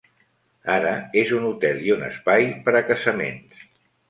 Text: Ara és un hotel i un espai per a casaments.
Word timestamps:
Ara 0.75 0.93
és 1.23 1.33
un 1.39 1.45
hotel 1.49 1.83
i 1.89 1.93
un 1.97 2.01
espai 2.09 2.49
per 2.67 2.75
a 2.81 2.83
casaments. 2.89 3.63